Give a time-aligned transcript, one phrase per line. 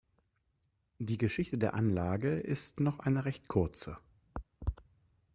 [0.97, 3.97] Die Geschichte der Anlage ist noch eine recht kurze.